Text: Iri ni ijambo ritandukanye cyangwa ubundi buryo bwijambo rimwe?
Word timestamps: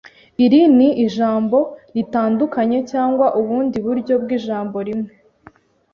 Iri 0.45 0.61
ni 0.77 0.89
ijambo 1.05 1.57
ritandukanye 1.95 2.79
cyangwa 2.91 3.27
ubundi 3.41 3.77
buryo 3.85 4.13
bwijambo 4.23 4.77
rimwe? 4.87 5.11